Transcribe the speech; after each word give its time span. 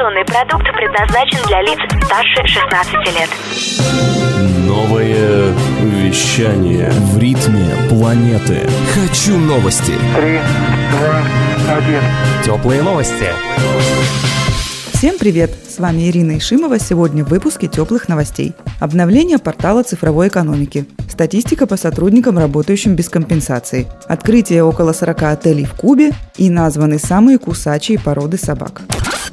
Информационный 0.00 0.24
продукт 0.24 0.64
предназначен 0.74 1.46
для 1.46 1.60
лиц 1.60 1.78
старше 2.06 2.46
16 2.46 2.94
лет. 3.14 3.28
Новое 4.66 5.52
вещание 5.82 6.90
в 6.90 7.18
ритме 7.18 7.68
планеты. 7.90 8.66
Хочу 8.94 9.36
новости. 9.36 9.92
Три, 10.16 10.38
два, 10.92 11.76
один. 11.76 12.00
Теплые 12.42 12.82
новости. 12.82 13.26
Всем 14.94 15.18
привет! 15.18 15.50
С 15.68 15.78
вами 15.78 16.08
Ирина 16.08 16.38
Ишимова. 16.38 16.78
Сегодня 16.78 17.22
в 17.22 17.28
выпуске 17.28 17.66
теплых 17.66 18.08
новостей. 18.08 18.54
Обновление 18.80 19.38
портала 19.38 19.82
цифровой 19.82 20.28
экономики. 20.28 20.86
Статистика 21.10 21.66
по 21.66 21.76
сотрудникам, 21.76 22.38
работающим 22.38 22.94
без 22.94 23.10
компенсации. 23.10 23.86
Открытие 24.08 24.64
около 24.64 24.94
40 24.94 25.22
отелей 25.24 25.66
в 25.66 25.74
Кубе 25.74 26.12
и 26.38 26.48
названы 26.48 26.98
самые 26.98 27.38
кусачие 27.38 27.98
породы 27.98 28.38
собак. 28.38 28.80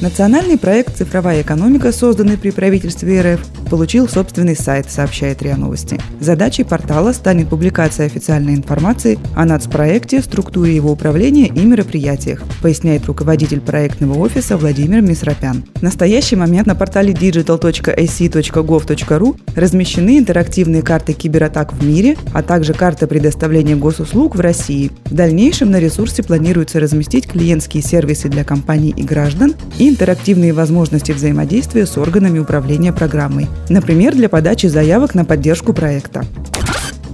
Национальный 0.00 0.56
проект 0.56 0.96
«Цифровая 0.96 1.42
экономика», 1.42 1.90
созданный 1.90 2.38
при 2.38 2.50
правительстве 2.50 3.34
РФ, 3.34 3.40
получил 3.68 4.08
собственный 4.08 4.54
сайт, 4.54 4.88
сообщает 4.90 5.42
РИА 5.42 5.56
Новости. 5.56 6.00
Задачей 6.20 6.62
портала 6.62 7.12
станет 7.12 7.48
публикация 7.48 8.06
официальной 8.06 8.54
информации 8.54 9.18
о 9.34 9.44
нацпроекте, 9.44 10.22
структуре 10.22 10.74
его 10.74 10.92
управления 10.92 11.48
и 11.48 11.64
мероприятиях, 11.64 12.42
поясняет 12.62 13.06
руководитель 13.06 13.60
проектного 13.60 14.18
офиса 14.18 14.56
Владимир 14.56 15.02
Мисрапян. 15.02 15.64
В 15.74 15.82
настоящий 15.82 16.36
момент 16.36 16.68
на 16.68 16.76
портале 16.76 17.12
digital.ac.gov.ru 17.12 19.36
размещены 19.56 20.18
интерактивные 20.18 20.82
карты 20.82 21.12
кибератак 21.12 21.72
в 21.72 21.84
мире, 21.84 22.16
а 22.32 22.42
также 22.42 22.72
карта 22.72 23.06
предоставления 23.06 23.76
госуслуг 23.76 24.36
в 24.36 24.40
России. 24.40 24.90
В 25.06 25.14
дальнейшем 25.14 25.70
на 25.70 25.80
ресурсе 25.80 26.22
планируется 26.22 26.80
разместить 26.80 27.26
клиентские 27.26 27.82
сервисы 27.82 28.28
для 28.28 28.44
компаний 28.44 28.94
и 28.96 29.02
граждан 29.02 29.54
и 29.78 29.88
интерактивные 29.88 30.52
возможности 30.52 31.12
взаимодействия 31.12 31.86
с 31.86 31.96
органами 31.96 32.38
управления 32.38 32.92
программой, 32.92 33.46
например, 33.68 34.14
для 34.14 34.28
подачи 34.28 34.66
заявок 34.66 35.14
на 35.14 35.24
поддержку 35.24 35.72
проекта. 35.72 36.24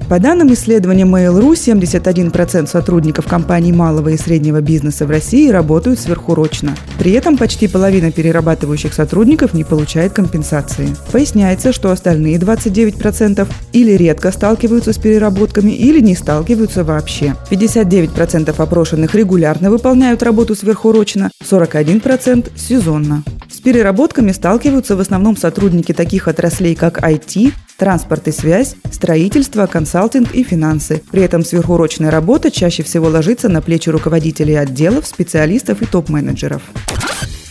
По 0.09 0.19
данным 0.19 0.53
исследования 0.53 1.05
Mail.ru, 1.05 1.53
71% 1.55 2.67
сотрудников 2.67 3.27
компаний 3.27 3.73
малого 3.73 4.11
и 4.11 4.19
среднего 4.19 4.61
бизнеса 4.61 5.07
в 5.07 5.11
России 5.11 5.49
работают 5.49 5.99
сверхурочно. 5.99 6.77
При 6.99 7.13
этом 7.13 7.39
почти 7.39 7.69
половина 7.69 8.13
перерабатывающих 8.13 8.93
сотрудников 8.93 9.55
не 9.55 9.65
получает 9.65 10.13
компенсации. 10.13 10.95
Поясняется, 11.11 11.73
что 11.73 11.91
остальные 11.91 12.37
29% 12.37 13.49
или 13.73 13.93
редко 13.93 14.31
сталкиваются 14.31 14.93
с 14.93 14.99
переработками, 14.99 15.73
или 15.73 16.01
не 16.01 16.15
сталкиваются 16.15 16.85
вообще. 16.85 17.35
59% 17.51 18.55
опрошенных 18.57 19.15
регулярно 19.15 19.71
выполняют 19.71 20.23
работу 20.23 20.55
сверхурочно, 20.55 21.31
41%– 21.43 22.51
сезонно. 22.57 23.23
Переработками 23.65 24.31
сталкиваются 24.33 24.95
в 24.95 25.01
основном 25.01 25.39
сотрудники 25.39 25.95
таких 25.95 26.29
отраслей, 26.29 26.75
как 26.75 27.03
IT, 27.03 27.55
транспорт 27.79 28.29
и 28.29 28.31
связь, 28.31 28.77
строительство, 28.93 29.67
консалтинг 29.67 30.35
и 30.35 30.43
финансы. 30.43 31.03
При 31.11 31.23
этом 31.23 31.43
сверхурочная 31.43 32.11
работа 32.11 32.51
чаще 32.51 32.83
всего 32.83 33.09
ложится 33.09 33.49
на 33.49 33.63
плечи 33.63 33.89
руководителей 33.89 34.57
отделов, 34.57 35.07
специалистов 35.07 35.81
и 35.81 35.87
топ-менеджеров. 35.87 36.61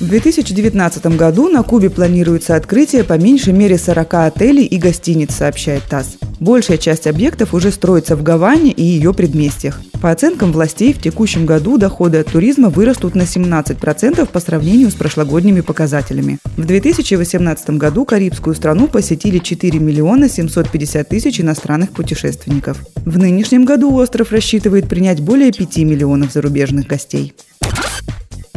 В 0.03 0.07
2019 0.09 1.05
году 1.15 1.47
на 1.47 1.63
Кубе 1.63 1.89
планируется 1.89 2.57
открытие 2.57 3.05
по 3.05 3.17
меньшей 3.17 3.53
мере 3.53 3.77
40 3.77 4.13
отелей 4.15 4.65
и 4.65 4.77
гостиниц, 4.77 5.33
сообщает 5.33 5.83
ТАСС. 5.83 6.17
Большая 6.41 6.77
часть 6.77 7.07
объектов 7.07 7.53
уже 7.53 7.71
строится 7.71 8.17
в 8.17 8.21
Гаване 8.21 8.71
и 8.71 8.83
ее 8.83 9.13
предместьях. 9.13 9.79
По 10.01 10.11
оценкам 10.11 10.51
властей, 10.51 10.91
в 10.91 11.01
текущем 11.01 11.45
году 11.45 11.77
доходы 11.77 12.17
от 12.17 12.27
туризма 12.27 12.67
вырастут 12.67 13.15
на 13.15 13.21
17% 13.21 14.25
по 14.25 14.39
сравнению 14.41 14.91
с 14.91 14.93
прошлогодними 14.93 15.61
показателями. 15.61 16.37
В 16.57 16.65
2018 16.65 17.69
году 17.77 18.03
карибскую 18.03 18.55
страну 18.55 18.89
посетили 18.89 19.37
4 19.37 19.79
миллиона 19.79 20.27
750 20.27 21.07
тысяч 21.07 21.39
иностранных 21.39 21.91
путешественников. 21.91 22.85
В 23.05 23.17
нынешнем 23.17 23.63
году 23.63 23.93
остров 23.93 24.33
рассчитывает 24.33 24.89
принять 24.89 25.21
более 25.21 25.53
5 25.53 25.77
миллионов 25.77 26.33
зарубежных 26.33 26.87
гостей. 26.87 27.33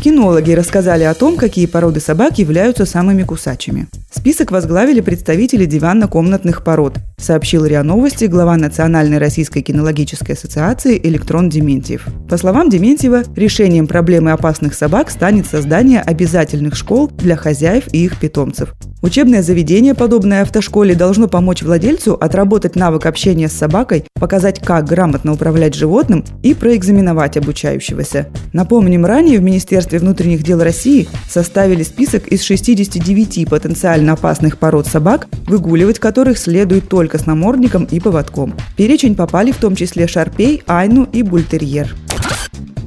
Кинологи 0.01 0.53
рассказали 0.53 1.05
о 1.05 1.15
том, 1.15 1.37
какие 1.37 1.67
породы 1.67 2.01
собак 2.01 2.39
являются 2.39 2.85
самыми 2.85 3.23
кусачими. 3.23 3.89
Список 4.13 4.51
возглавили 4.51 5.01
представители 5.01 5.65
диванно-комнатных 5.65 6.63
пород, 6.63 6.99
сообщил 7.19 7.65
РИА 7.65 7.83
Новости 7.83 8.27
глава 8.27 8.57
Национальной 8.57 9.19
российской 9.19 9.63
кинологической 9.63 10.35
ассоциации 10.35 11.01
Электрон 11.03 11.49
Дементьев. 11.49 12.07
По 12.29 12.37
словам 12.37 12.69
Дементьева, 12.69 13.25
решением 13.35 13.87
проблемы 13.87 14.33
опасных 14.33 14.75
собак 14.75 15.11
станет 15.11 15.47
создание 15.47 16.03
обязательных 16.03 16.77
школ 16.77 17.09
для 17.09 17.37
хозяев 17.37 17.85
и 17.93 18.05
их 18.05 18.19
питомцев. 18.21 18.75
Учебное 19.07 19.41
заведение, 19.41 19.95
подобное 19.95 20.43
автошколе, 20.43 20.97
должно 20.97 21.29
помочь 21.29 21.63
владельцу 21.63 22.15
отработать 22.15 22.75
навык 22.75 23.07
общения 23.07 23.49
с 23.49 23.53
собакой, 23.53 24.03
показать, 24.15 24.59
как 24.59 24.85
грамотно 24.85 25.33
управлять 25.33 25.77
животным 25.77 26.25
и 26.43 26.55
проэкзаменовать 26.55 27.37
обучающегося. 27.37 28.27
Напомним, 28.53 29.07
ранее 29.07 29.39
в 29.39 29.45
Министерстве 29.45 30.01
внутренних 30.01 30.43
дел 30.43 30.61
России 30.61 31.07
составили 31.31 31.85
список 31.85 32.27
из 32.27 32.43
69 32.43 33.49
потенциально 33.49 34.15
опасных 34.15 34.59
пород 34.59 34.89
собак, 34.89 35.29
выгуливать 35.47 36.01
которых 36.01 36.37
следует 36.37 36.89
только 36.89 37.19
с 37.19 37.27
намордником 37.27 37.85
и 37.85 38.01
поводком. 38.01 38.57
В 38.73 38.75
перечень 38.75 39.15
попали 39.15 39.53
в 39.53 39.59
том 39.59 39.77
числе 39.77 40.09
шарпей, 40.09 40.65
айну 40.67 41.05
и 41.05 41.23
бультерьер. 41.23 41.95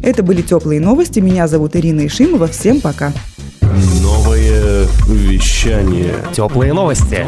Это 0.03 0.21
были 0.21 0.41
теплые 0.41 0.81
новости. 0.81 1.21
Меня 1.21 1.47
зовут 1.47 1.77
Ирина 1.77 2.05
Ишимова. 2.05 2.47
Всем 2.47 2.81
пока. 2.81 3.13
Новое 4.01 4.78
Вещание. 5.09 6.13
Теплые 6.33 6.71
новости. 6.71 7.25